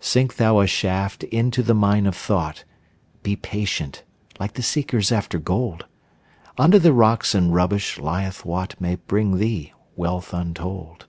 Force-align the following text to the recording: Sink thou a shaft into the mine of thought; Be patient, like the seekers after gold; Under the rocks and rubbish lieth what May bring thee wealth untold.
Sink 0.00 0.34
thou 0.34 0.58
a 0.58 0.66
shaft 0.66 1.22
into 1.22 1.62
the 1.62 1.72
mine 1.72 2.04
of 2.06 2.16
thought; 2.16 2.64
Be 3.22 3.36
patient, 3.36 4.02
like 4.40 4.54
the 4.54 4.62
seekers 4.64 5.12
after 5.12 5.38
gold; 5.38 5.86
Under 6.58 6.80
the 6.80 6.92
rocks 6.92 7.32
and 7.32 7.54
rubbish 7.54 7.96
lieth 7.96 8.44
what 8.44 8.74
May 8.80 8.96
bring 8.96 9.36
thee 9.38 9.72
wealth 9.94 10.34
untold. 10.34 11.06